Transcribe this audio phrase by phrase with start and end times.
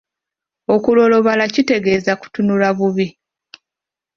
[0.75, 3.07] Okulolobala kitegeeza kutunula bubi.